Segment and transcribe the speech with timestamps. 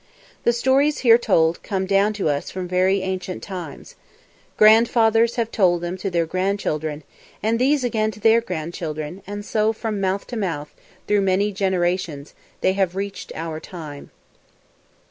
[0.45, 3.93] The stories here told come down to us from very ancient times.
[4.57, 7.03] Grandfathers have told them to their grandchildren,
[7.43, 10.73] and these again to their grandchildren, and so from mouth to mouth,
[11.07, 14.09] through many generations, they have reached our time.